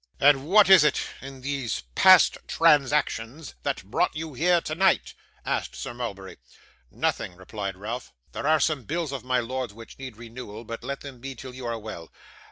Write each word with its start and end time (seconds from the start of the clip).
'And 0.19 0.47
what 0.49 0.67
is 0.67 0.83
it 0.83 0.99
in 1.21 1.41
these 1.41 1.83
"past 1.93 2.39
transactions," 2.47 3.53
that 3.61 3.83
brought 3.83 4.15
you 4.15 4.33
here 4.33 4.59
tonight?' 4.59 5.13
asked 5.45 5.75
Sir 5.75 5.93
Mulberry. 5.93 6.37
'Nothing,' 6.89 7.35
replied 7.35 7.75
Ralph. 7.77 8.11
'There 8.31 8.47
are 8.47 8.59
some 8.59 8.85
bills 8.85 9.11
of 9.11 9.23
my 9.23 9.37
lord's 9.39 9.75
which 9.75 9.99
need 9.99 10.17
renewal; 10.17 10.63
but 10.63 10.83
let 10.83 11.01
them 11.01 11.19
be 11.19 11.35
till 11.35 11.53
you 11.53 11.67
are 11.67 11.77
well. 11.77 12.09